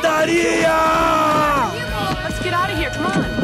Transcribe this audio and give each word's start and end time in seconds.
pancadaria! 0.00 0.78
Let's 2.24 2.42
get 2.42 2.52
out 2.52 2.70
of 2.70 2.78
here. 2.78 2.90
Come 2.90 3.06
on. 3.06 3.40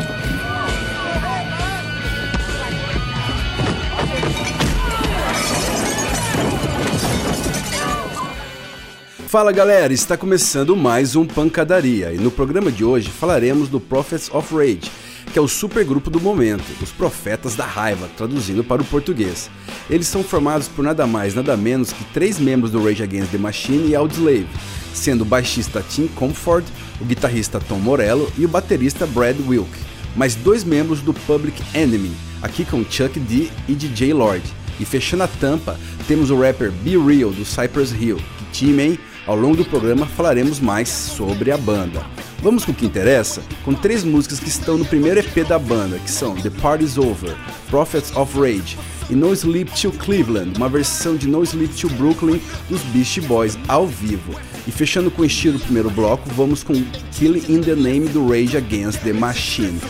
Fala 9.28 9.52
galera, 9.52 9.92
está 9.92 10.16
começando 10.16 10.74
mais 10.74 11.14
um 11.14 11.26
Pancadaria 11.26 12.12
e 12.12 12.16
no 12.16 12.30
programa 12.30 12.72
de 12.72 12.84
hoje 12.84 13.10
falaremos 13.10 13.68
do 13.68 13.78
Prophets 13.78 14.30
of 14.32 14.54
Rage, 14.54 14.90
que 15.36 15.38
é 15.38 15.42
o 15.42 15.46
supergrupo 15.46 16.08
do 16.08 16.18
momento, 16.18 16.64
os 16.82 16.90
Profetas 16.90 17.54
da 17.54 17.66
Raiva, 17.66 18.08
traduzindo 18.16 18.64
para 18.64 18.80
o 18.80 18.84
português. 18.86 19.50
Eles 19.90 20.06
são 20.06 20.24
formados 20.24 20.66
por 20.66 20.82
nada 20.82 21.06
mais 21.06 21.34
nada 21.34 21.54
menos 21.58 21.92
que 21.92 22.02
três 22.04 22.38
membros 22.38 22.70
do 22.70 22.82
Rage 22.82 23.02
Against 23.02 23.32
the 23.32 23.36
Machine 23.36 23.90
e 23.90 23.94
Audioslave, 23.94 24.48
sendo 24.94 25.20
o 25.20 25.24
baixista 25.26 25.84
Tim 25.86 26.06
Comfort, 26.06 26.64
o 26.98 27.04
guitarrista 27.04 27.60
Tom 27.60 27.78
Morello 27.78 28.32
e 28.38 28.46
o 28.46 28.48
baterista 28.48 29.06
Brad 29.06 29.36
Wilk, 29.46 29.68
mais 30.16 30.34
dois 30.36 30.64
membros 30.64 31.02
do 31.02 31.12
Public 31.12 31.62
Enemy, 31.74 32.12
aqui 32.40 32.64
com 32.64 32.82
Chuck 32.82 33.20
D 33.20 33.50
e 33.68 33.74
DJ 33.74 34.14
Lord. 34.14 34.42
E 34.80 34.86
fechando 34.86 35.24
a 35.24 35.28
tampa, 35.28 35.78
temos 36.08 36.30
o 36.30 36.40
rapper 36.40 36.70
Be 36.70 36.96
Real 36.96 37.30
do 37.30 37.44
Cypress 37.44 37.92
Hill, 37.92 38.16
que 38.16 38.44
time, 38.52 38.98
ao 39.26 39.36
longo 39.36 39.58
do 39.58 39.66
programa 39.66 40.06
falaremos 40.06 40.60
mais 40.60 40.88
sobre 40.88 41.52
a 41.52 41.58
banda. 41.58 42.25
Vamos 42.42 42.64
com 42.64 42.72
o 42.72 42.74
que 42.74 42.86
interessa? 42.86 43.42
Com 43.64 43.74
três 43.74 44.04
músicas 44.04 44.38
que 44.38 44.48
estão 44.48 44.76
no 44.76 44.84
primeiro 44.84 45.20
EP 45.20 45.46
da 45.46 45.58
banda, 45.58 45.98
que 45.98 46.10
são 46.10 46.34
The 46.36 46.50
Party's 46.50 46.98
Over, 46.98 47.34
Prophets 47.70 48.14
of 48.16 48.38
Rage 48.38 48.76
e 49.08 49.14
No 49.14 49.32
Sleep 49.32 49.70
Till 49.72 49.92
Cleveland, 49.92 50.56
uma 50.56 50.68
versão 50.68 51.16
de 51.16 51.26
No 51.26 51.42
Sleep 51.42 51.72
Till 51.74 51.90
Brooklyn 51.90 52.40
dos 52.68 52.82
Beastie 52.82 53.22
Boys 53.22 53.58
ao 53.68 53.86
vivo. 53.86 54.34
E 54.66 54.70
fechando 54.70 55.10
com 55.10 55.22
o 55.22 55.24
estilo 55.24 55.58
do 55.58 55.64
primeiro 55.64 55.90
bloco, 55.90 56.28
vamos 56.30 56.62
com 56.62 56.74
Killing 57.12 57.44
in 57.48 57.60
the 57.62 57.74
Name 57.74 58.08
do 58.08 58.28
Rage 58.28 58.56
Against 58.56 59.00
the 59.00 59.12
Machine. 59.12 59.80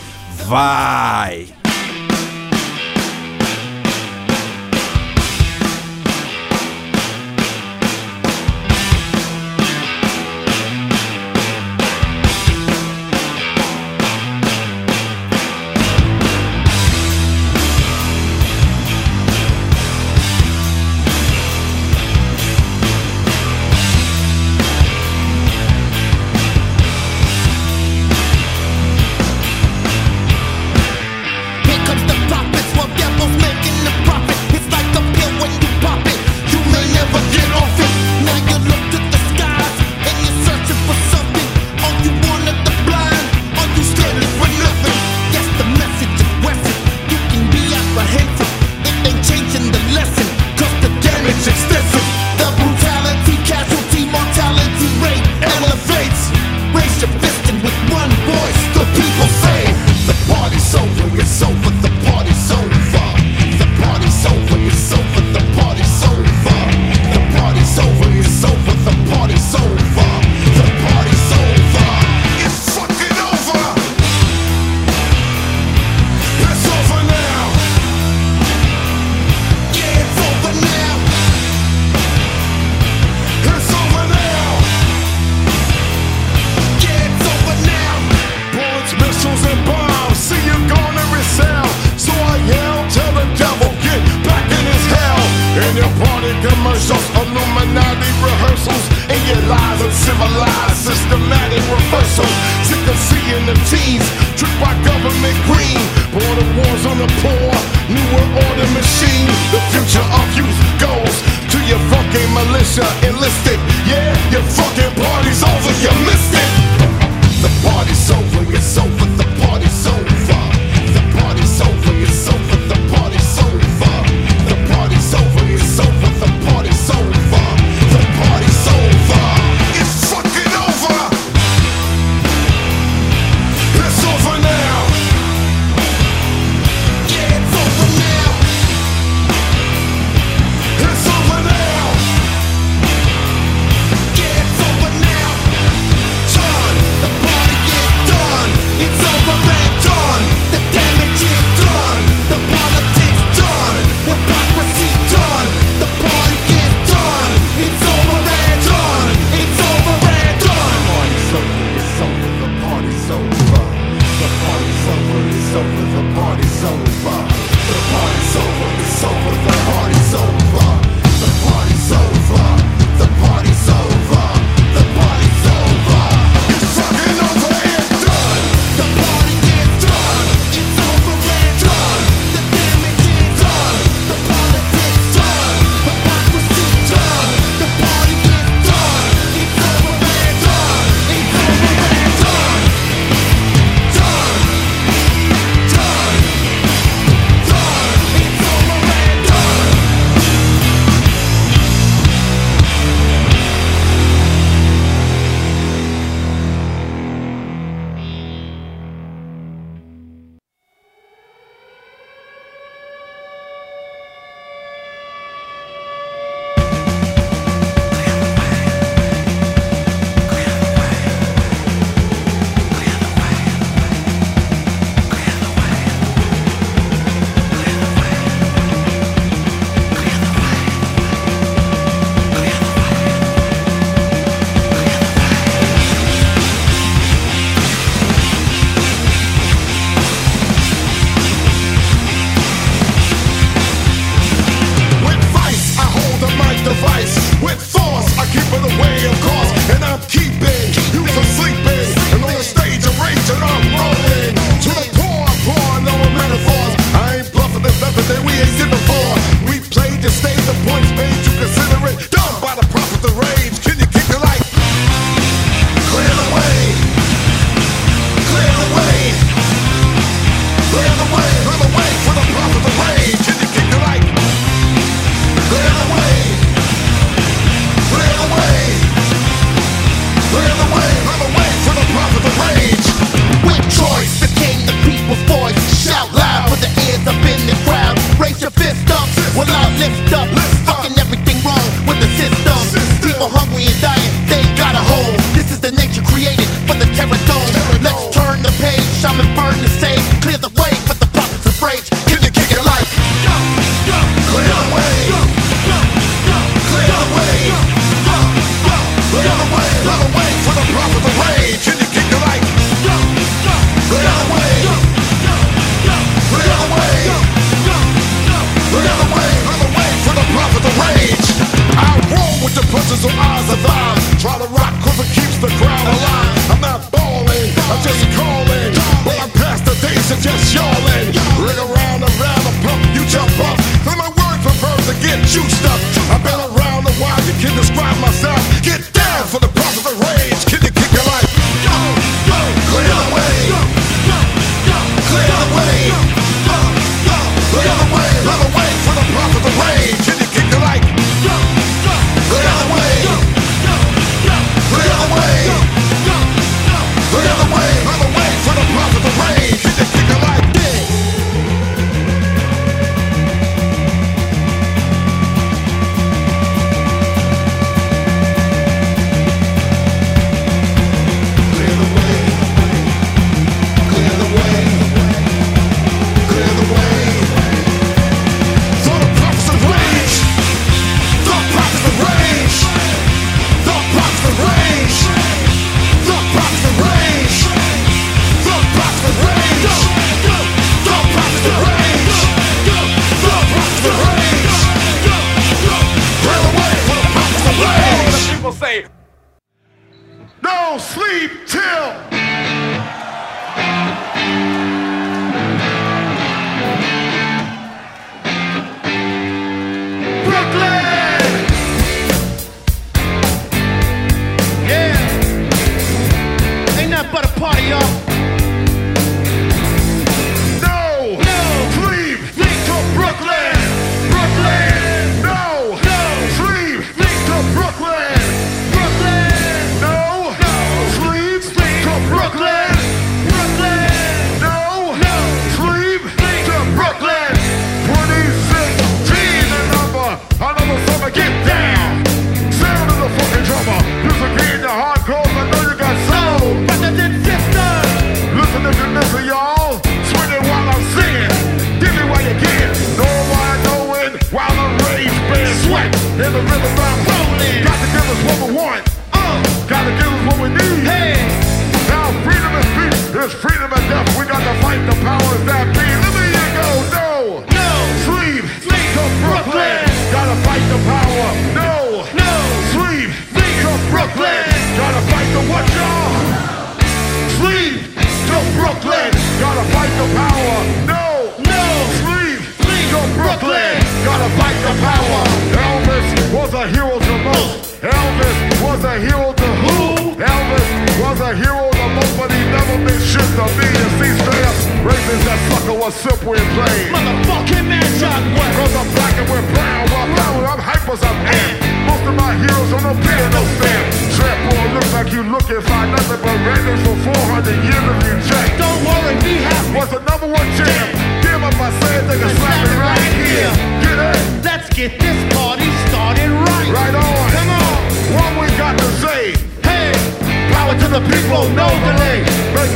Vai! 0.45 1.56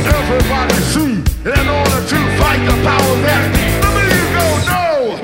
everybody 0.00 0.74
see 0.92 1.14
in 1.44 1.66
order 1.68 2.00
to 2.12 2.18
fight 2.40 2.62
the 2.64 2.76
power 2.86 3.14
that 3.26 3.44
the 3.82 3.90
million 3.96 4.26
go 4.36 4.48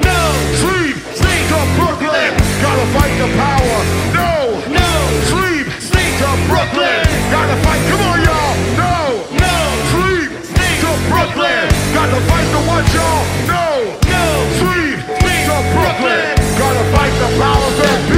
no, 0.05 0.21
sleep, 0.61 0.97
Brooklyn, 1.79 2.33
gotta 2.61 2.87
fight 2.95 3.15
the 3.23 3.29
power, 3.39 3.79
no, 4.13 4.33
no, 4.69 4.91
sleep, 5.31 5.67
Brooklyn, 6.51 7.03
gotta 7.33 7.57
fight, 7.65 7.83
come 7.89 8.05
on 8.11 8.19
y'all, 8.27 8.55
no, 8.77 8.95
no, 9.39 9.57
sleep, 9.95 10.31
sleep 10.45 10.77
to 10.85 10.93
Brooklyn, 11.09 11.67
gotta 11.95 12.21
fight 12.29 12.49
the 12.53 12.61
y'all, 12.95 13.25
no, 13.49 13.67
no, 14.11 14.25
sleep, 14.61 14.99
Brooklyn, 15.73 16.35
gotta 16.59 16.85
fight 16.93 17.15
the 17.23 17.29
power 17.41 17.71
that 17.81 18.18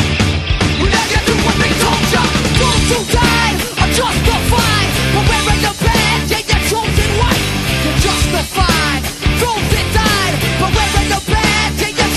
Wearing 5.31 5.61
the 5.61 5.73
badge 5.79 6.31
and 6.31 6.45
your 6.49 6.61
chosen 6.67 7.11
white. 7.19 7.43
You're 7.83 7.99
justified. 8.03 9.01
Those 9.39 9.65
died 9.95 10.35
wearing 10.75 11.07
the 11.11 11.19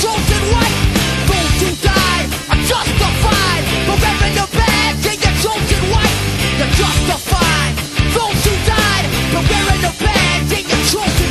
chosen. 0.03 0.43
Those 1.31 1.57
who 1.63 1.71
died 1.85 2.27
are 2.51 2.63
justified 2.67 3.65
wearing 4.03 4.35
the 4.35 4.47
chosen. 5.45 6.17
You're 6.59 6.75
justified. 6.75 7.73
Those 8.17 8.41
who 8.43 8.55
died 8.67 9.07
wearing 9.51 9.81
the 9.87 9.93
chosen 10.91 11.31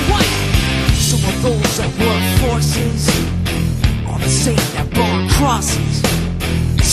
those 1.43 1.79
the 4.19 4.29
same 4.29 4.55
that 4.55 4.87
crosses. 5.29 6.12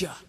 they 0.00 0.25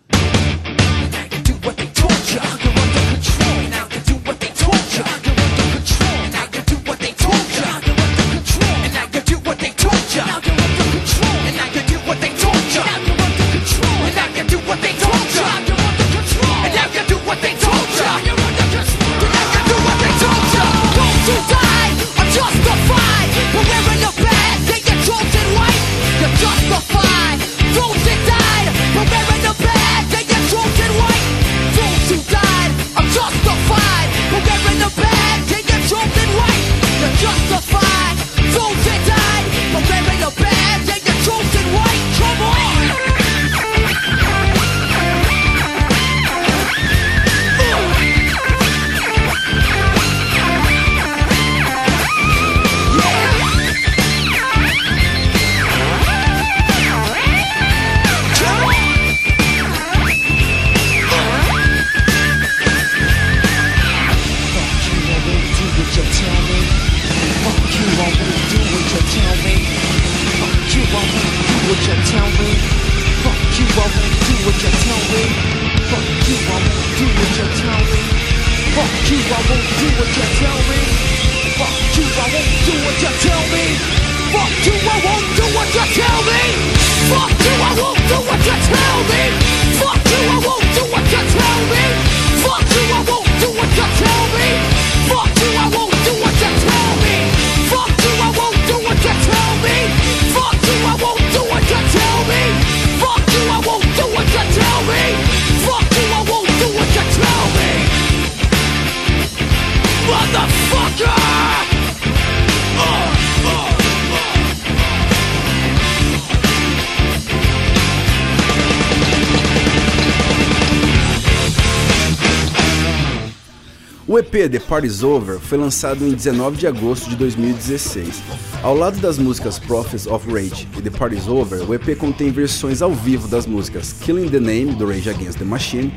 EP 124.37 124.51
The 124.51 124.59
Party's 124.59 125.01
Over 125.03 125.39
foi 125.39 125.57
lançado 125.57 126.05
em 126.05 126.11
19 126.11 126.57
de 126.57 126.67
agosto 126.67 127.09
de 127.09 127.15
2016. 127.15 128.21
Ao 128.61 128.75
lado 128.75 128.99
das 128.99 129.17
músicas 129.17 129.57
Prophets 129.57 130.05
of 130.05 130.31
Rage 130.31 130.67
e 130.77 130.81
The 130.81 130.91
Party's 130.91 131.27
Over, 131.27 131.67
o 131.67 131.73
EP 131.73 131.97
contém 131.97 132.29
versões 132.29 132.83
ao 132.83 132.93
vivo 132.93 133.27
das 133.27 133.47
músicas 133.47 133.93
Killing 133.93 134.29
the 134.29 134.39
Name, 134.39 134.75
do 134.75 134.85
Rage 134.85 135.09
Against 135.09 135.39
the 135.39 135.43
Machine, 135.45 135.91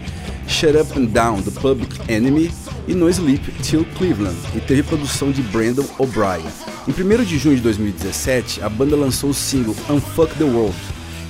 Shut 0.49 0.75
Up 0.75 0.99
and 0.99 1.07
Down, 1.07 1.43
do 1.43 1.53
Public 1.53 2.01
Enemy 2.11 2.51
e 2.89 2.95
No 2.95 3.11
Sleep 3.11 3.53
Till 3.63 3.85
Cleveland, 3.99 4.39
e 4.55 4.61
teve 4.61 4.83
produção 4.85 5.31
de 5.31 5.43
Brandon 5.43 5.85
O'Brien. 5.99 6.51
Em 6.89 6.93
1 6.93 7.25
de 7.25 7.37
junho 7.37 7.57
de 7.57 7.63
2017, 7.63 8.63
a 8.63 8.71
banda 8.71 8.97
lançou 8.97 9.31
o 9.31 9.35
single 9.35 9.77
Unfuck 9.91 10.35
the 10.37 10.45
World, 10.45 10.77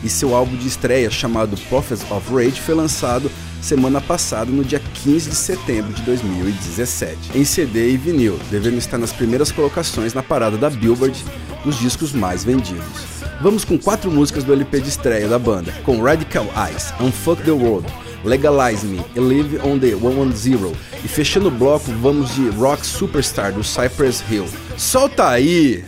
e 0.03 0.09
seu 0.09 0.35
álbum 0.35 0.57
de 0.57 0.67
estreia 0.67 1.11
chamado 1.11 1.57
Prophets 1.69 2.05
of 2.11 2.33
Rage 2.33 2.61
foi 2.61 2.75
lançado 2.75 3.31
semana 3.61 4.01
passada, 4.01 4.51
no 4.51 4.65
dia 4.65 4.81
15 5.05 5.31
de 5.31 5.37
setembro 5.37 5.93
de 5.93 6.03
2017, 6.03 7.19
em 7.35 7.45
CD 7.45 7.91
e 7.91 7.97
vinil, 7.97 8.39
devendo 8.51 8.79
estar 8.79 8.99
nas 8.99 9.13
primeiras 9.13 9.53
colocações 9.53 10.15
na 10.15 10.23
parada 10.23 10.57
da 10.57 10.71
Billboard 10.71 11.25
dos 11.65 11.79
discos 11.79 12.13
mais 12.13 12.43
vendidos. 12.43 13.21
Vamos 13.43 13.65
com 13.65 13.79
quatro 13.79 14.11
músicas 14.11 14.45
do 14.45 14.53
LP 14.53 14.81
de 14.81 14.89
estreia 14.89 15.29
da 15.29 15.39
banda, 15.39 15.73
com 15.85 16.03
Radical 16.03 16.47
Eyes, 16.57 16.93
Unfuck 17.01 17.43
the 17.43 17.51
World, 17.51 17.87
Legalize 18.25 18.87
Me 18.87 19.03
e 19.15 19.21
Live 19.21 19.59
on 19.65 19.79
the 19.79 19.91
110. 19.91 20.77
E 21.05 21.09
fechando 21.09 21.49
o 21.49 21.51
bloco, 21.51 21.91
vamos 22.01 22.35
de 22.35 22.49
Rock 22.51 22.87
Superstar 22.87 23.53
do 23.53 23.65
Cypress 23.65 24.23
Hill. 24.31 24.47
Solta 24.77 25.29
aí! 25.29 25.83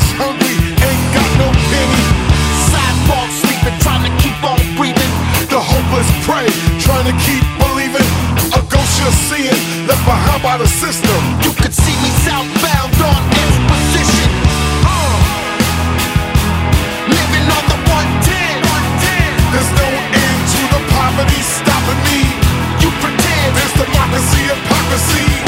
Was 0.00 0.12
hungry, 0.16 0.56
ain't 0.80 1.06
got 1.12 1.30
no 1.36 1.48
penny. 1.68 2.04
Sidewalk 2.72 3.28
sleeping, 3.36 3.76
trying 3.84 4.04
to 4.08 4.12
keep 4.22 4.36
on 4.40 4.60
breathing. 4.76 5.12
The 5.52 5.60
hopeless 5.60 6.08
prey, 6.24 6.48
trying 6.80 7.04
to 7.04 7.16
keep 7.26 7.44
believing. 7.60 8.06
A 8.56 8.62
ghost 8.72 8.92
you're 9.00 9.18
seeing, 9.28 9.60
left 9.84 10.04
behind 10.08 10.40
by 10.42 10.56
the 10.56 10.66
system. 10.66 11.20
You 11.44 11.52
could 11.52 11.74
see 11.74 11.96
me 12.00 12.10
southbound 12.24 12.96
on 12.96 13.20
exposition. 13.44 14.30
Uh. 14.88 15.16
Living 17.12 17.46
on 17.56 17.64
the 17.68 17.78
110. 17.92 18.64
There's 19.52 19.72
no 19.76 19.88
end 20.16 20.40
to 20.54 20.60
the 20.74 20.80
poverty 20.96 21.40
stopping 21.44 22.00
me. 22.08 22.20
You 22.80 22.88
pretend 23.04 23.48
There's 23.52 23.74
democracy, 23.76 24.42
hypocrisy. 24.48 25.39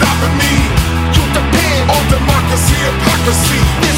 Stopping 0.00 0.36
me. 0.40 0.52
You 1.14 1.22
depend 1.36 1.90
On 1.92 2.02
democracy, 2.08 2.76
hypocrisy. 2.88 3.89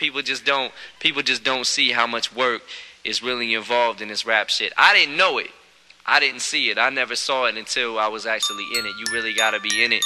People 0.00 0.22
just 0.22 0.44
don't 0.46 0.72
people 0.98 1.22
just 1.22 1.44
don't 1.44 1.66
see 1.66 1.92
how 1.92 2.06
much 2.06 2.34
work 2.34 2.62
is 3.04 3.22
really 3.22 3.54
involved 3.54 4.00
in 4.00 4.08
this 4.08 4.26
rap 4.26 4.48
shit. 4.48 4.72
I 4.76 4.94
didn't 4.94 5.16
know 5.16 5.38
it. 5.38 5.50
I 6.06 6.18
didn't 6.18 6.40
see 6.40 6.70
it. 6.70 6.78
I 6.78 6.88
never 6.90 7.14
saw 7.14 7.44
it 7.44 7.56
until 7.56 7.98
I 7.98 8.08
was 8.08 8.26
actually 8.26 8.64
in 8.76 8.86
it. 8.86 8.94
You 8.98 9.04
really 9.12 9.34
gotta 9.34 9.60
be 9.60 9.84
in 9.84 9.92
it 9.92 10.02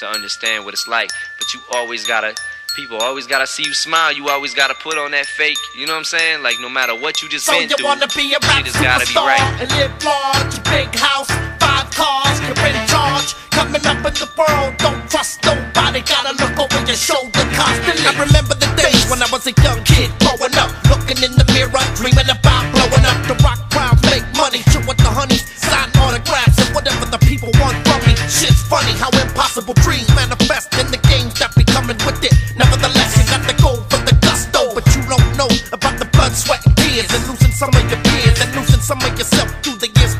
to 0.00 0.06
understand 0.06 0.64
what 0.64 0.74
it's 0.74 0.86
like. 0.86 1.08
But 1.38 1.52
you 1.54 1.60
always 1.72 2.06
gotta 2.06 2.34
people 2.76 2.98
always 2.98 3.26
gotta 3.26 3.46
see 3.46 3.64
you 3.64 3.72
smile. 3.72 4.12
You 4.12 4.28
always 4.28 4.54
gotta 4.54 4.74
put 4.74 4.98
on 4.98 5.10
that 5.12 5.26
fake, 5.26 5.58
you 5.76 5.86
know 5.86 5.94
what 5.94 5.98
I'm 6.00 6.04
saying? 6.04 6.42
Like 6.42 6.60
no 6.60 6.68
matter 6.68 6.94
what 6.94 7.22
you 7.22 7.28
just 7.30 7.46
So 7.46 7.52
been 7.52 7.70
you 7.70 7.76
through, 7.76 7.86
wanna 7.86 8.08
be 8.14 8.34
a 8.34 8.38
rap 8.44 8.66
shit 8.66 8.74
gotta 8.82 9.06
be 9.08 9.14
right. 9.16 9.40
and 9.64 9.70
live 9.80 10.04
large, 10.04 10.62
big 10.64 10.94
house, 10.94 11.30
five 11.58 11.88
cars, 11.90 12.36
you're 12.44 12.66
in 12.68 12.86
charge. 12.86 13.34
Coming 13.58 13.84
up 13.86 13.98
in 14.06 14.14
the 14.14 14.28
world, 14.38 14.76
don't 14.78 15.02
trust 15.10 15.42
nobody. 15.42 16.00
Gotta 16.02 16.30
look 16.38 16.54
over 16.62 16.86
your 16.86 16.94
shoulder 16.94 17.42
constantly. 17.58 18.06
I 18.06 18.14
remember 18.14 18.54
the 18.54 18.70
days 18.78 18.97
when 19.08 19.24
I 19.24 19.28
was 19.32 19.44
a 19.48 19.54
young 19.64 19.80
kid 19.84 20.12
growing 20.20 20.54
up, 20.60 20.70
looking 20.92 21.18
in 21.24 21.32
the 21.32 21.44
mirror, 21.56 21.80
dreaming 21.96 22.28
about 22.28 22.64
blowing 22.72 23.04
up 23.08 23.18
the 23.24 23.36
rock 23.40 23.58
crowd, 23.72 23.96
make 24.12 24.24
money, 24.36 24.60
chill 24.68 24.84
with 24.84 25.00
the 25.00 25.08
honeys, 25.08 25.44
sign 25.56 25.88
autographs 25.96 26.60
and 26.60 26.70
whatever 26.76 27.08
the 27.08 27.18
people 27.24 27.48
want 27.56 27.76
from 27.88 28.00
me. 28.04 28.14
Shit's 28.28 28.60
funny 28.68 28.92
how 29.00 29.08
impossible 29.16 29.74
dreams 29.80 30.08
manifest 30.14 30.76
in 30.76 30.92
the 30.92 31.00
games 31.08 31.32
that 31.40 31.56
be 31.56 31.64
coming 31.64 31.96
with 32.04 32.20
it. 32.22 32.36
Nevertheless, 32.56 33.16
you 33.16 33.24
got 33.32 33.42
the 33.48 33.56
go 33.56 33.80
for 33.88 34.00
the 34.04 34.14
gusto, 34.20 34.76
but 34.76 34.84
you 34.92 35.00
don't 35.08 35.28
know 35.40 35.50
about 35.72 35.96
the 35.96 36.08
blood, 36.12 36.36
sweat, 36.36 36.60
and 36.68 36.76
tears, 36.76 37.08
and 37.08 37.24
losing 37.28 37.52
some 37.52 37.72
of 37.72 37.84
your 37.88 38.00
peers, 38.04 38.36
and 38.44 38.50
losing 38.54 38.80
some 38.84 39.00
of 39.00 39.12
yourself 39.16 39.48
through 39.64 39.80
the 39.80 39.88
years 39.88 40.14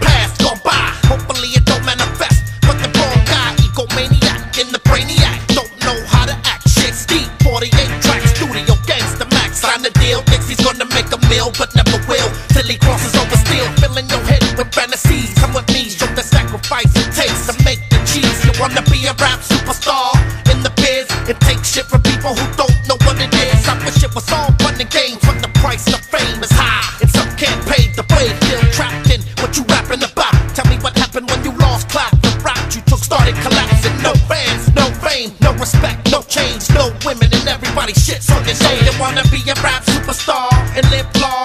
fantasies. 14.72 15.34
Come 15.34 15.54
with 15.54 15.68
me, 15.68 15.88
show 15.88 16.06
the 16.14 16.22
sacrifice 16.22 16.90
it 16.96 17.08
takes 17.14 17.46
to 17.46 17.54
make 17.64 17.80
the 17.90 18.00
cheese. 18.04 18.38
You 18.44 18.52
wanna 18.60 18.82
be 18.90 19.06
a 19.06 19.14
rap 19.20 19.40
superstar 19.40 20.14
in 20.52 20.62
the 20.62 20.72
biz? 20.76 21.06
It 21.28 21.38
takes 21.40 21.72
shit 21.72 21.86
from 21.86 22.02
people 22.02 22.34
who 22.34 22.46
don't 22.56 22.78
know 22.88 22.98
what 23.06 23.20
it 23.20 23.32
is. 23.34 23.68
I 23.68 23.76
wish 23.84 24.02
it 24.02 24.14
was 24.14 24.26
all 24.32 24.50
fun 24.62 24.80
and 24.80 24.90
games, 24.90 25.20
but 25.22 25.40
the 25.40 25.52
price 25.60 25.86
of 25.92 26.00
fame 26.00 26.42
is 26.42 26.52
high. 26.52 26.86
And 27.00 27.10
some 27.10 27.30
can't 27.36 27.60
pay 27.66 27.88
the 27.94 28.04
way. 28.14 28.32
Still 28.44 28.64
trapped 28.72 29.10
in 29.10 29.20
what 29.40 29.56
you 29.56 29.64
rapping 29.68 30.02
about. 30.02 30.34
Tell 30.56 30.66
me 30.66 30.76
what 30.82 30.96
happened 30.98 31.30
when 31.30 31.44
you 31.44 31.52
lost 31.58 31.88
clout. 31.88 32.12
The 32.22 32.32
route 32.42 32.74
you 32.74 32.82
took 32.90 33.02
started 33.04 33.36
collapsing. 33.44 33.94
No 34.02 34.12
fans, 34.26 34.72
no 34.74 34.86
fame, 35.04 35.32
no 35.40 35.52
respect, 35.54 36.10
no 36.10 36.22
change, 36.22 36.68
no 36.74 36.90
women, 37.04 37.30
and 37.32 37.46
everybody 37.48 37.92
shits 37.92 38.28
on 38.34 38.42
your 38.48 38.58
name. 38.66 38.82
You 38.84 38.94
wanna 38.98 39.24
be 39.30 39.40
a 39.48 39.56
rap 39.62 39.82
superstar 39.84 40.50
and 40.76 40.84
live 40.90 41.06
large, 41.20 41.38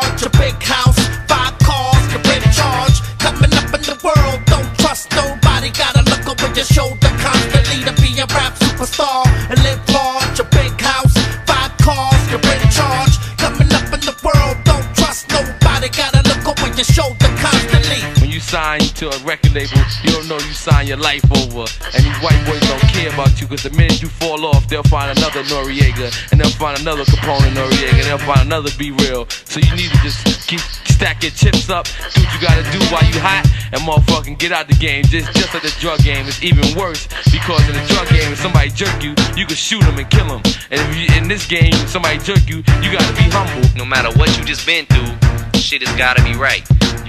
to 19.03 19.11
a 19.11 19.23
record 19.27 19.51
label, 19.53 19.83
you 20.03 20.11
don't 20.11 20.27
know 20.29 20.39
you 20.39 20.55
sign 20.55 20.87
your 20.87 20.97
life 20.97 21.23
over. 21.43 21.67
And 21.91 21.99
these 21.99 22.19
white 22.23 22.39
boys 22.47 22.63
don't 22.63 22.87
care 22.95 23.11
about 23.11 23.35
you, 23.41 23.47
cause 23.47 23.63
the 23.63 23.71
minute 23.71 24.01
you 24.01 24.07
fall 24.07 24.45
off, 24.45 24.67
they'll 24.69 24.87
find 24.87 25.17
another 25.17 25.43
Noriega, 25.51 26.07
and 26.31 26.39
they'll 26.39 26.55
find 26.55 26.79
another 26.79 27.03
Capone 27.03 27.51
Noriega, 27.51 27.99
and 27.99 28.07
they'll 28.07 28.23
find 28.23 28.41
another 28.47 28.69
B-Real. 28.77 29.27
So 29.43 29.59
you 29.59 29.75
need 29.75 29.91
to 29.91 29.99
just 30.07 30.47
keep 30.47 30.61
stack 30.87 31.21
your 31.21 31.31
chips 31.31 31.69
up, 31.69 31.85
do 32.15 32.23
what 32.23 32.31
you 32.31 32.39
gotta 32.39 32.63
do 32.71 32.79
while 32.87 33.03
you 33.03 33.19
hot, 33.19 33.43
and 33.73 33.81
motherfucking 33.83 34.39
get 34.39 34.53
out 34.53 34.69
the 34.69 34.79
game. 34.79 35.03
Just 35.05 35.33
just 35.35 35.53
like 35.53 35.63
the 35.63 35.75
drug 35.79 35.99
game, 35.99 36.25
it's 36.27 36.41
even 36.41 36.63
worse 36.79 37.07
because 37.27 37.59
in 37.67 37.75
the 37.75 37.85
drug 37.91 38.07
game, 38.07 38.31
if 38.31 38.39
somebody 38.39 38.69
jerk 38.69 39.03
you, 39.03 39.11
you 39.35 39.45
can 39.45 39.57
shoot 39.57 39.81
them 39.83 39.99
and 39.99 40.09
kill 40.09 40.27
them. 40.27 40.41
And 40.71 40.79
if 40.79 40.89
you 40.95 41.17
in 41.17 41.27
this 41.27 41.45
game, 41.45 41.73
somebody 41.91 42.19
jerk 42.19 42.47
you, 42.47 42.63
you 42.79 42.87
gotta 42.87 43.15
be 43.19 43.27
humble. 43.35 43.67
No 43.75 43.83
matter 43.83 44.15
what 44.17 44.31
you 44.37 44.45
just 44.45 44.65
been 44.65 44.85
through, 44.85 45.11
shit 45.59 45.83
has 45.83 45.91
gotta 45.97 46.23
be 46.23 46.39
right. 46.39 46.63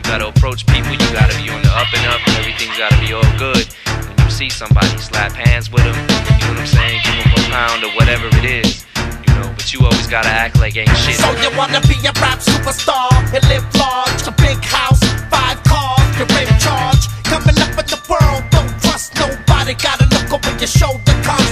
Gotta 0.05 0.29
approach 0.29 0.65
people, 0.67 0.93
you 0.93 1.11
gotta 1.13 1.35
be 1.43 1.51
on 1.51 1.61
the 1.63 1.73
up 1.75 1.91
and 1.91 2.07
up, 2.07 2.21
and 2.29 2.37
everything's 2.39 2.77
gotta 2.79 2.95
be 3.01 3.13
all 3.13 3.27
good. 3.39 3.67
When 4.07 4.17
you 4.23 4.31
see 4.31 4.51
somebody, 4.51 4.87
slap 4.99 5.33
hands 5.33 5.73
with 5.73 5.83
them, 5.83 5.97
you 5.97 6.47
know 6.47 6.55
what 6.55 6.61
I'm 6.61 6.67
saying? 6.67 7.01
Give 7.03 7.17
them 7.25 7.33
a 7.35 7.43
pound 7.51 7.83
or 7.83 7.91
whatever 7.99 8.29
it 8.39 8.45
is, 8.45 8.85
you 9.27 9.35
know. 9.35 9.51
But 9.57 9.73
you 9.73 9.81
always 9.81 10.07
gotta 10.07 10.29
act 10.29 10.61
like 10.61 10.77
ain't 10.77 10.93
shit. 11.03 11.17
So 11.17 11.33
you 11.43 11.51
wanna 11.57 11.81
be 11.89 11.97
a 12.07 12.13
rap 12.21 12.39
superstar 12.39 13.11
and 13.35 13.43
live 13.49 13.67
large, 13.75 14.23
a 14.29 14.33
big 14.39 14.63
house, 14.63 15.03
five 15.33 15.59
cars, 15.65 16.07
you're 16.15 16.31
in 16.39 16.53
charge. 16.61 17.09
Coming 17.25 17.59
up 17.59 17.75
in 17.75 17.87
the 17.89 18.01
world, 18.07 18.45
don't 18.55 18.71
trust 18.85 19.17
nobody. 19.17 19.75
Gotta 19.75 20.07
look 20.15 20.31
over 20.31 20.53
your 20.61 20.71
shoulder 20.71 21.17
constantly 21.25 21.44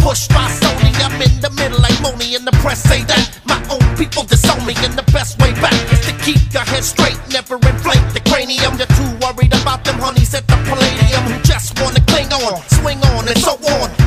pushed 0.00 0.30
by 0.30 0.48
Sony. 0.60 0.92
I'm 1.04 1.20
in 1.20 1.40
the 1.40 1.50
middle, 1.50 1.80
like 1.80 1.96
Monie 2.04 2.36
in 2.36 2.44
the 2.44 2.52
press 2.62 2.82
say 2.82 3.02
that. 3.04 3.40
My 3.44 3.60
own 3.70 3.84
people 3.96 4.24
disown 4.24 4.64
me, 4.66 4.74
and 4.84 4.94
the 4.94 5.06
best 5.12 5.38
way 5.40 5.52
back 5.60 5.76
is 5.92 6.00
to 6.06 6.12
keep 6.24 6.40
your 6.52 6.64
head 6.64 6.84
straight. 6.84 7.18
Never 7.30 7.56
inflate 7.56 8.04
the 8.12 8.20
cranium. 8.28 8.76
You're 8.78 8.92
too 8.98 9.12
worried 9.20 9.54
about 9.54 9.84
them 9.84 9.98
honeys 9.98 10.34
at 10.34 10.46
the 10.46 10.58
palladium 10.68 11.22
who 11.30 11.36
just 11.42 11.78
wanna 11.80 12.00
cling 12.06 12.32
on, 12.32 12.62
swing 12.80 13.00
on, 13.12 13.28
and 13.28 13.38
so 13.38 13.52
on. 13.78 13.99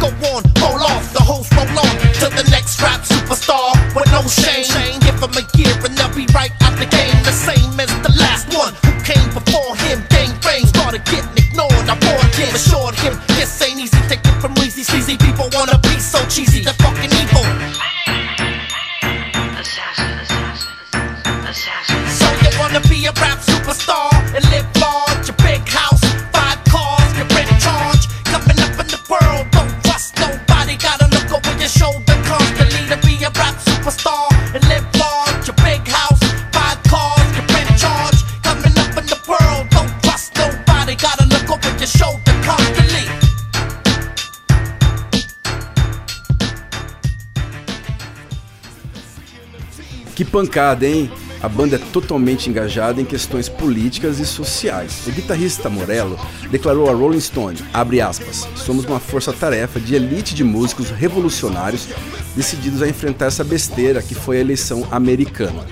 Pancada, 50.34 50.88
hein? 50.88 51.12
A 51.44 51.48
banda 51.48 51.76
é 51.76 51.80
totalmente 51.92 52.50
engajada 52.50 53.00
em 53.00 53.06
questões 53.06 53.48
políticas 53.48 54.20
e 54.20 54.26
sociais. 54.26 55.06
O 55.06 55.12
guitarrista 55.12 55.70
Morello 55.70 56.18
declarou 56.50 56.90
a 56.90 56.94
Rolling 56.94 57.20
Stone, 57.20 57.60
aspas, 57.72 58.48
somos 58.56 58.84
uma 58.86 59.00
força-tarefa 59.00 59.80
de 59.80 59.94
elite 59.94 60.34
de 60.34 60.44
músicos 60.44 60.90
revolucionários 60.90 61.88
decididos 62.36 62.82
a 62.82 62.90
enfrentar 62.90 63.28
essa 63.28 63.44
besteira 63.44 64.02
que 64.02 64.16
foi 64.16 64.38
a 64.38 64.42
eleição 64.42 64.88
americana. 64.90 65.68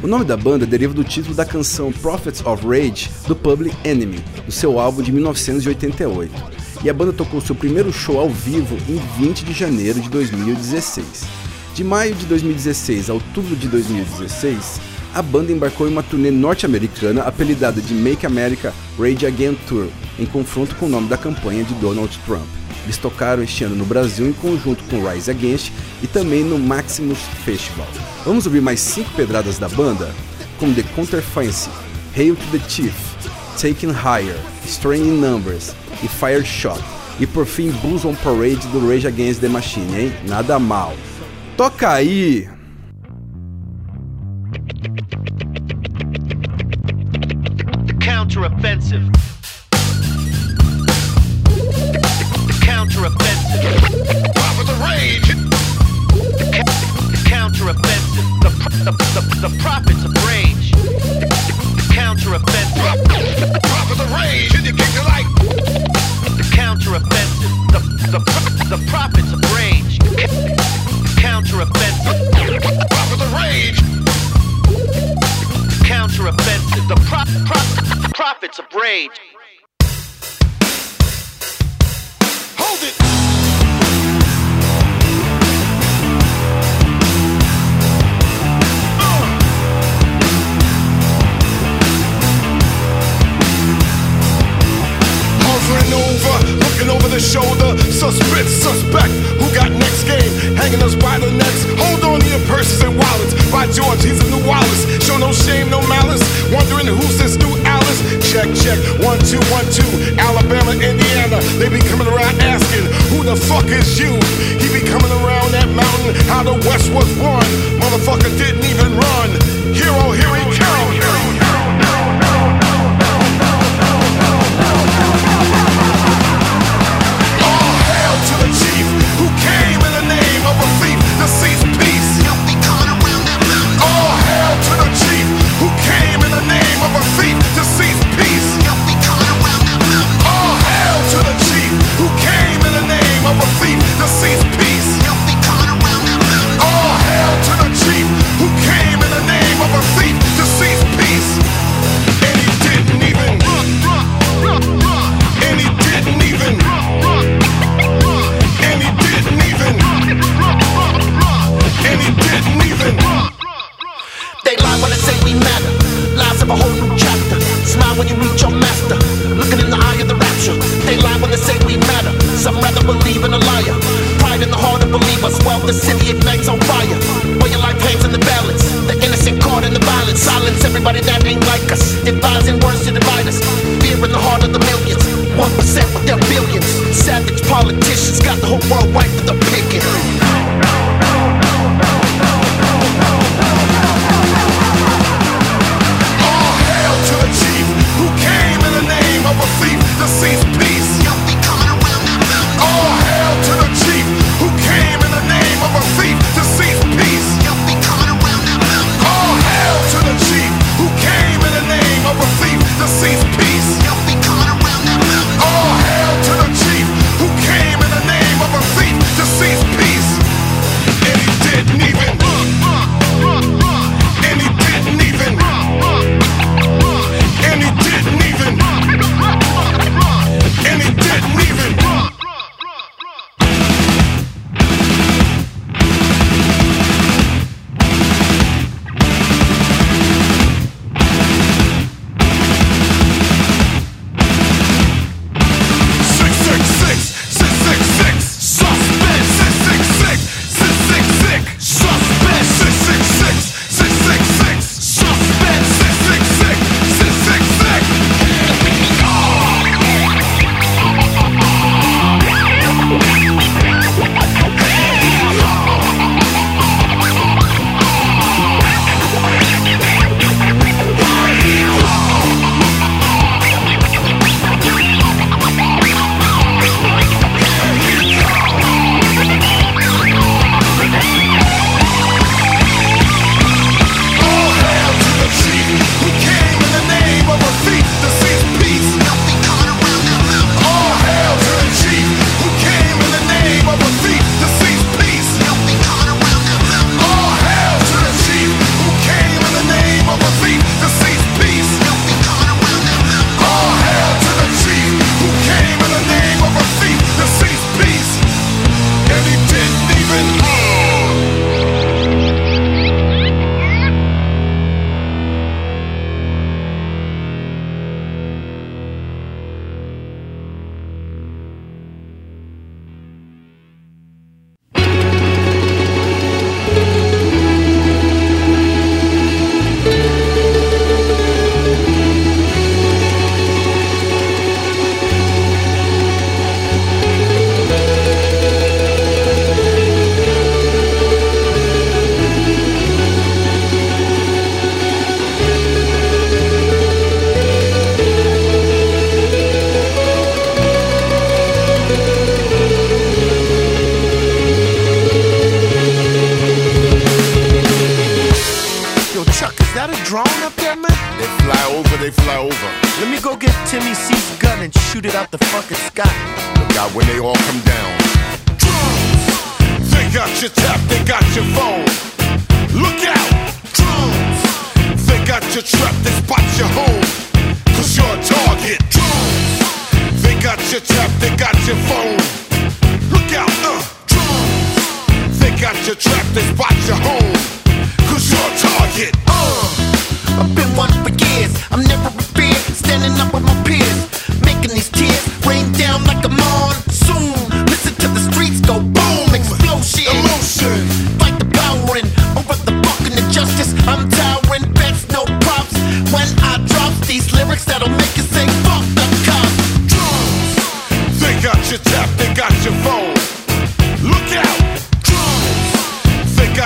O 0.00 0.06
nome 0.06 0.24
da 0.24 0.36
banda 0.36 0.64
deriva 0.64 0.94
do 0.94 1.02
título 1.02 1.34
da 1.34 1.44
canção 1.44 1.90
Prophets 1.90 2.44
of 2.46 2.64
Rage 2.64 3.10
do 3.26 3.34
Public 3.34 3.76
Enemy, 3.82 4.22
do 4.46 4.52
seu 4.52 4.78
álbum 4.78 5.02
de 5.02 5.10
1988. 5.10 6.32
E 6.84 6.90
a 6.90 6.94
banda 6.94 7.12
tocou 7.12 7.40
seu 7.40 7.54
primeiro 7.56 7.92
show 7.92 8.20
ao 8.20 8.28
vivo 8.28 8.76
em 8.88 9.00
20 9.18 9.44
de 9.44 9.52
janeiro 9.52 10.00
de 10.00 10.08
2016. 10.08 11.43
De 11.74 11.82
maio 11.82 12.14
de 12.14 12.24
2016 12.26 13.10
a 13.10 13.14
outubro 13.14 13.56
de 13.56 13.66
2016, 13.66 14.80
a 15.12 15.20
banda 15.20 15.50
embarcou 15.50 15.88
em 15.88 15.90
uma 15.90 16.04
turnê 16.04 16.30
norte-americana 16.30 17.22
apelidada 17.22 17.80
de 17.80 17.92
Make 17.92 18.24
America 18.24 18.72
Rage 18.96 19.26
Again 19.26 19.56
Tour, 19.66 19.88
em 20.16 20.24
confronto 20.24 20.76
com 20.76 20.86
o 20.86 20.88
nome 20.88 21.08
da 21.08 21.18
campanha 21.18 21.64
de 21.64 21.74
Donald 21.74 22.16
Trump. 22.24 22.46
Eles 22.84 22.96
tocaram 22.96 23.42
este 23.42 23.64
ano 23.64 23.74
no 23.74 23.84
Brasil 23.84 24.28
em 24.28 24.32
conjunto 24.32 24.84
com 24.84 25.04
Rise 25.04 25.32
Against 25.32 25.72
e 26.00 26.06
também 26.06 26.44
no 26.44 26.60
Maximus 26.60 27.18
Festival. 27.44 27.88
Vamos 28.24 28.46
ouvir 28.46 28.60
mais 28.60 28.78
cinco 28.78 29.10
pedradas 29.16 29.58
da 29.58 29.68
banda? 29.68 30.14
Como 30.60 30.72
The 30.74 30.84
Counterfancy, 30.94 31.70
Hail 32.16 32.36
to 32.36 32.46
the 32.56 32.68
Chief, 32.68 32.94
Taken 33.60 33.90
Higher, 33.90 34.38
Straining 34.64 35.20
Numbers 35.20 35.74
e 36.04 36.06
Fire 36.06 36.44
Shot. 36.44 36.80
E 37.18 37.26
por 37.26 37.46
fim, 37.46 37.70
Blues 37.82 38.04
on 38.04 38.14
Parade 38.14 38.64
do 38.68 38.88
Rage 38.88 39.08
Against 39.08 39.40
the 39.40 39.48
Machine, 39.48 39.92
hein? 39.96 40.12
Nada 40.28 40.58
mal. 40.60 40.94
Toca 41.56 41.92
aí! 41.92 42.48
counteroffensive. 48.34 49.12
The 52.46 52.58
counteroffensive. 52.62 54.34
Top 54.34 54.58
of 54.58 54.66
the 54.66 54.74
rage. 54.82 55.28
Counteroffensive. 57.24 58.26
The, 58.42 58.50
the, 58.84 58.92
the, 59.14 59.48
the 59.48 59.62
prophets 59.62 60.04
of 60.04 60.12
rage. 60.26 60.72
The 60.72 61.86
counteroffensive. 61.94 63.03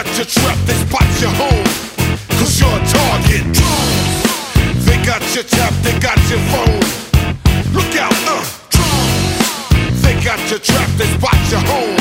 set 0.08 0.18
your 0.18 0.26
trap, 0.26 0.58
they 0.66 0.74
spot 0.74 1.20
your 1.20 1.30
home. 1.30 1.64
Cause 2.38 2.60
you're 2.60 2.68
a 2.68 2.80
target. 2.86 3.44
They 4.86 4.96
got 5.04 5.22
your 5.34 5.44
trap, 5.44 5.72
they 5.82 5.98
got 5.98 6.18
your 6.30 6.40
phone. 6.52 6.80
Look 7.72 7.96
out, 7.96 8.14
uh. 8.26 8.44
They 10.02 10.14
got 10.24 10.38
your 10.50 10.60
trap, 10.60 10.88
they 10.96 11.06
spot 11.16 11.38
your 11.50 11.60
home. 11.60 11.96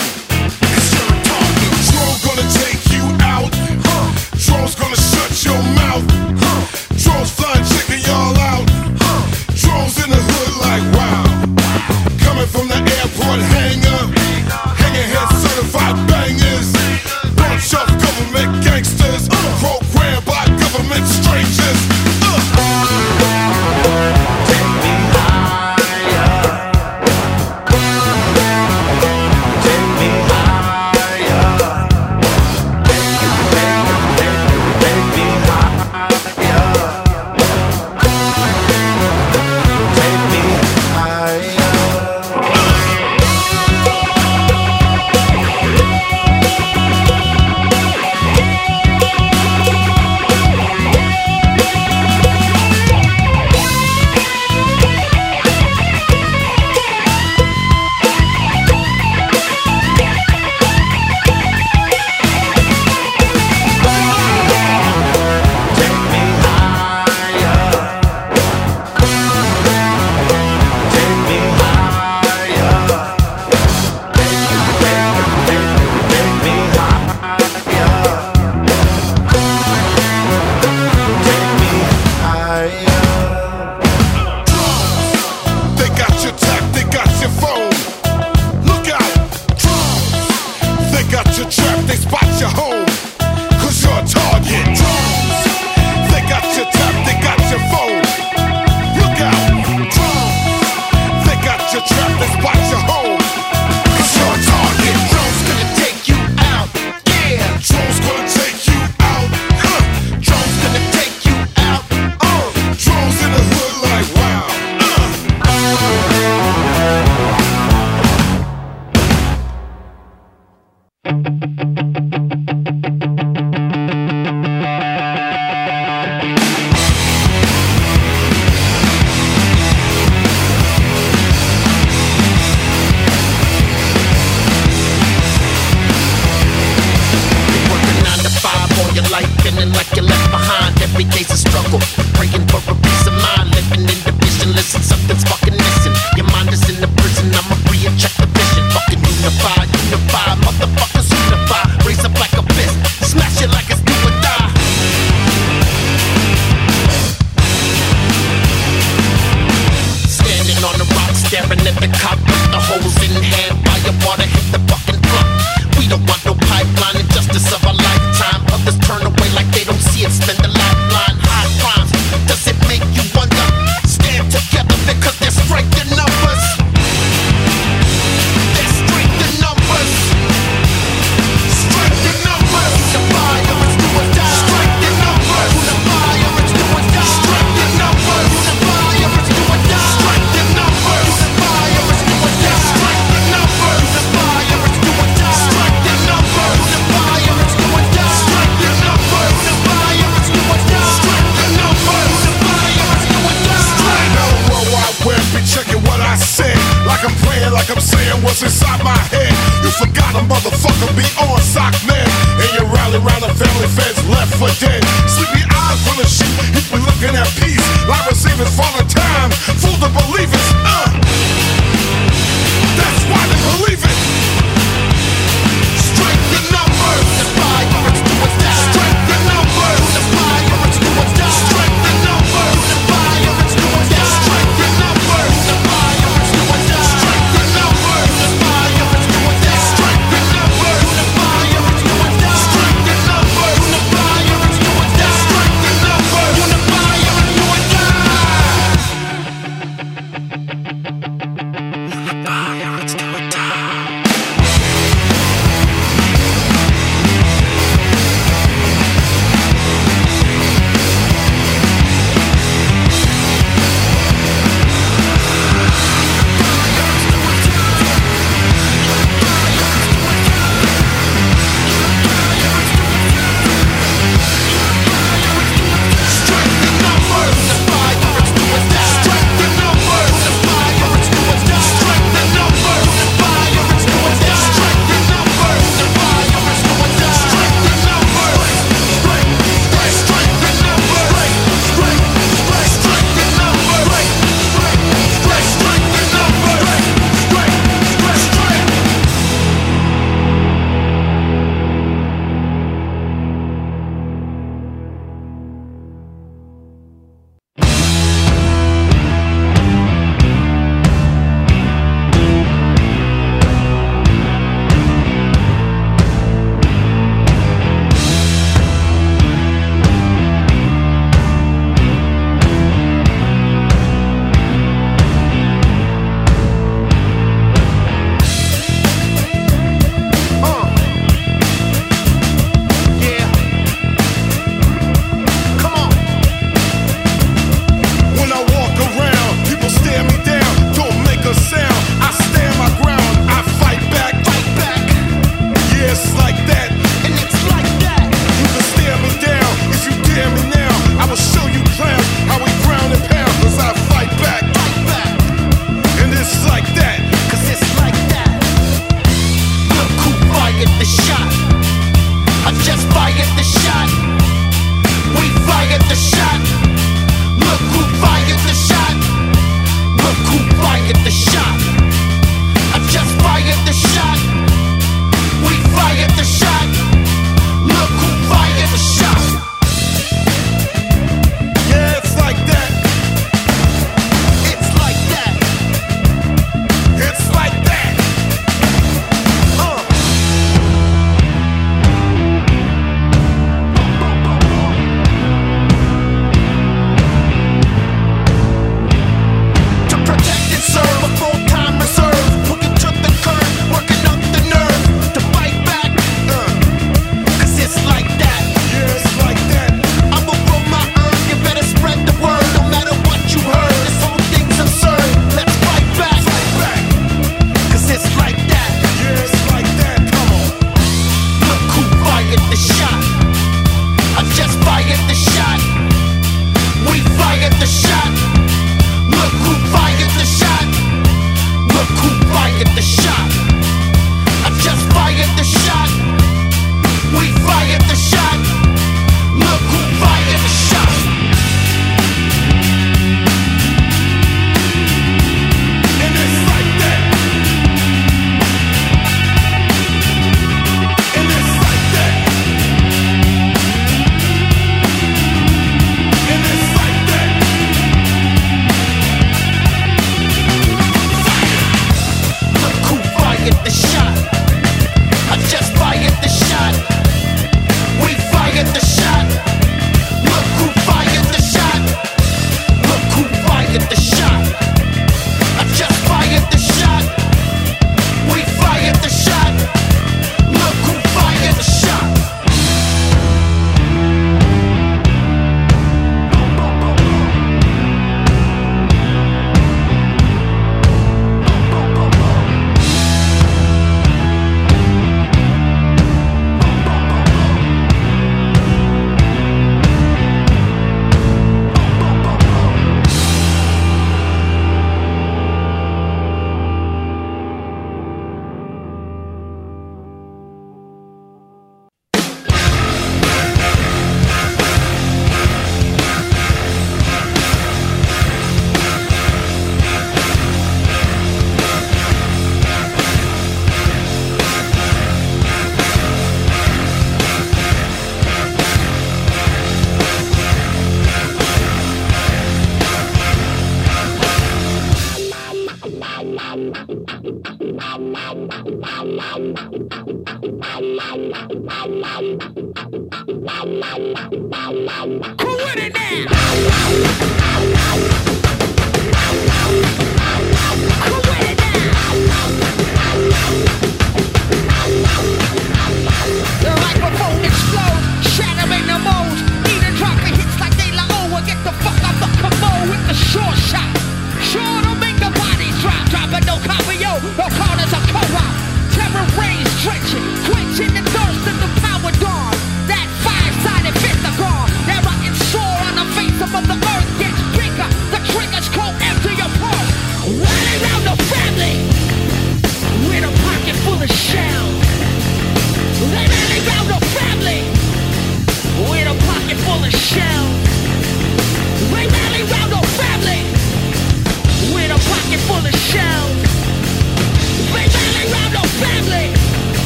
Cause 0.61 0.87
you're 0.93 1.11
a 1.11 1.23
target. 1.27 1.71
Drone 1.89 2.17
gonna 2.25 2.47
take 2.61 2.81
you 2.95 3.03
out. 3.23 3.51
Huh. 3.85 4.07
Drone's 4.37 4.75
gonna 4.75 4.95
shut 4.95 5.31
your 5.43 5.61
mouth. 5.75 6.05
Huh. 6.39 6.61
Drone's 6.97 7.31
flying. 7.31 7.56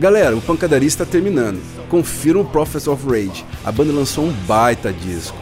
Galera, 0.00 0.34
o 0.34 0.40
Pancadaria 0.40 0.88
está 0.88 1.04
terminando. 1.04 1.60
Confira 1.90 2.38
o 2.38 2.44
Prophets 2.44 2.88
of 2.88 3.06
Rage. 3.06 3.44
A 3.62 3.70
banda 3.70 3.92
lançou 3.92 4.24
um 4.24 4.32
baita 4.32 4.90
disco, 4.90 5.36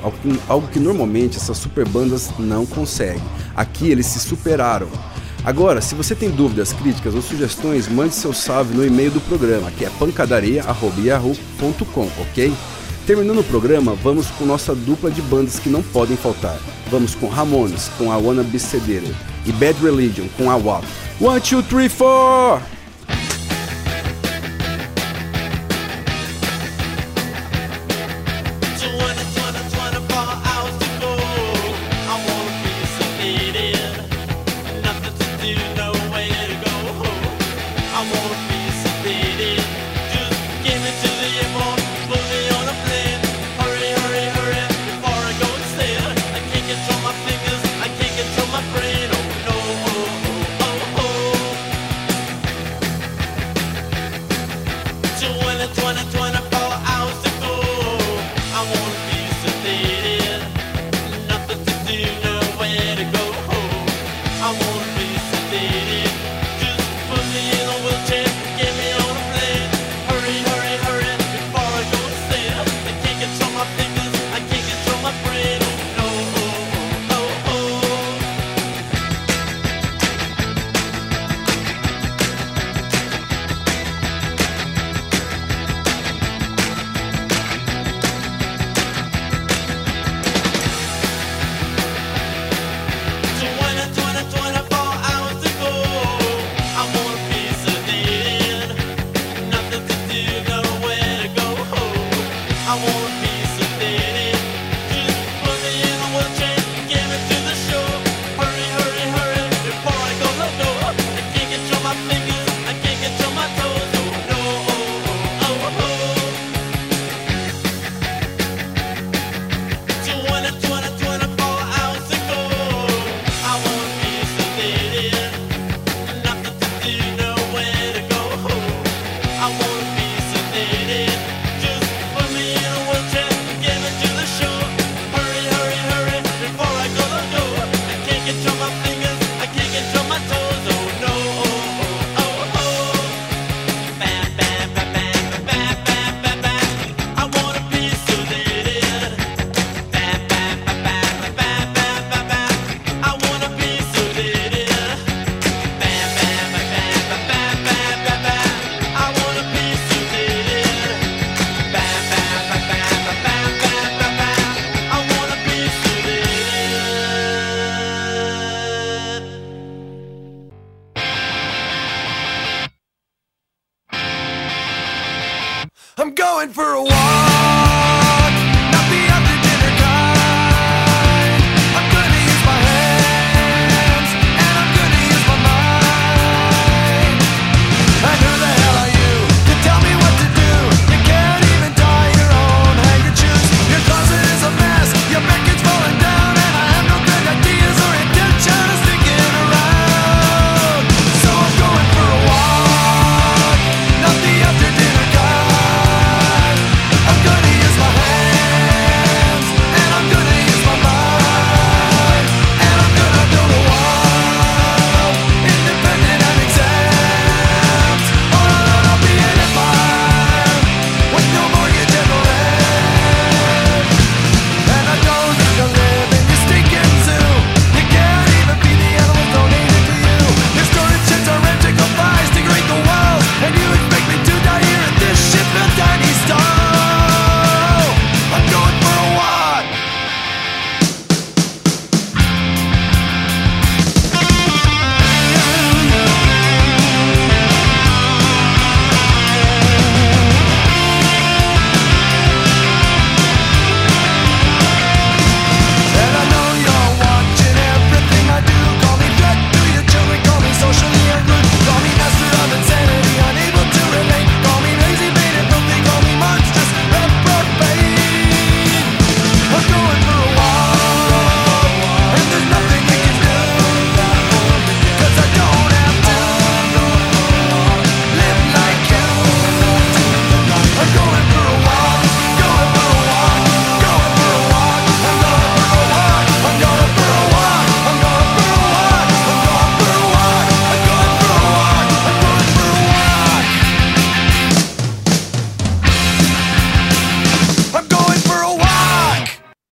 algo 0.49 0.67
que 0.67 0.81
normalmente 0.81 1.37
essas 1.37 1.59
super 1.59 1.87
bandas 1.87 2.33
não 2.41 2.67
conseguem. 2.67 3.23
Aqui 3.55 3.89
eles 3.89 4.07
se 4.07 4.19
superaram. 4.19 4.89
Agora, 5.45 5.81
se 5.81 5.95
você 5.95 6.13
tem 6.13 6.29
dúvidas, 6.29 6.73
críticas 6.73 7.15
ou 7.15 7.23
sugestões, 7.23 7.87
mande 7.87 8.17
seu 8.17 8.33
salve 8.33 8.77
no 8.77 8.85
e-mail 8.85 9.13
do 9.13 9.21
programa, 9.21 9.71
que 9.71 9.85
é 9.85 9.91
pancadaria.yahoo.com, 9.91 12.09
ok? 12.21 12.53
Terminando 13.07 13.39
o 13.39 13.45
programa, 13.45 13.95
vamos 13.95 14.27
com 14.27 14.45
nossa 14.45 14.75
dupla 14.75 15.09
de 15.09 15.23
bandas 15.23 15.61
que 15.61 15.69
não 15.69 15.85
podem 15.85 16.17
faltar. 16.17 16.59
Vamos 16.91 17.15
com 17.15 17.29
Ramones, 17.29 17.93
com 17.97 18.11
a 18.11 18.17
Wanna 18.17 18.43
Be 18.43 18.59
Sedated, 18.59 19.15
e 19.47 19.53
Bad 19.53 19.81
Religion, 19.81 20.27
com 20.37 20.51
a 20.51 20.57
WAP. 20.57 20.85
One, 21.21 21.41
two, 21.41 21.63
three, 21.63 21.89
four! 21.89 22.61